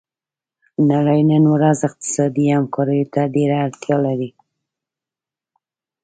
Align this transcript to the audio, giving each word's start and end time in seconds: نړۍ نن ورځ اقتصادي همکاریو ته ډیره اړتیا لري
نړۍ 0.91 1.21
نن 1.31 1.43
ورځ 1.55 1.77
اقتصادي 1.89 2.45
همکاریو 2.55 3.11
ته 3.13 3.21
ډیره 3.35 3.57
اړتیا 3.65 3.95
لري 4.05 4.29